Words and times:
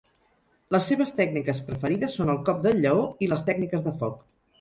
Les 0.75 0.85
seves 0.91 1.11
tècniques 1.19 1.59
preferides 1.67 2.15
són 2.21 2.31
el 2.35 2.39
cop 2.47 2.63
del 2.63 2.81
lleó 2.87 3.05
i 3.27 3.29
les 3.35 3.45
tècniques 3.51 3.85
de 3.89 3.95
foc. 4.01 4.25